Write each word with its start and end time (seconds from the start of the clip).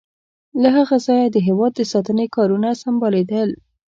له 0.61 0.69
هغه 0.77 0.95
ځایه 1.05 1.27
د 1.31 1.37
هېواد 1.47 1.71
د 1.75 1.81
ساتنې 1.91 2.25
کارونه 2.35 2.69
سمبالیدل. 2.83 3.49